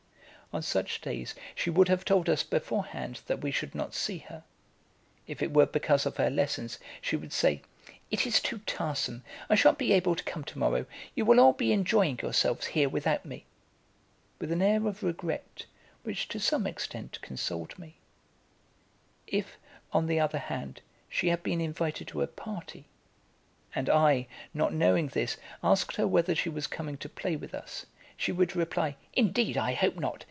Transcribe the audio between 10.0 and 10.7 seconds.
to come to